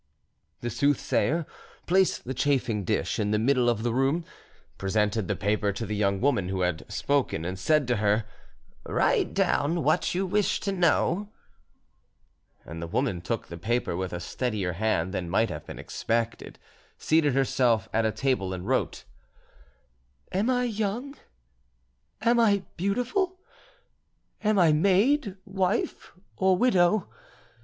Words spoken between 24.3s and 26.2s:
Am I maid, wife,